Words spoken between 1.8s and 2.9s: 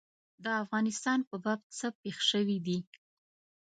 پېښ شوي دي.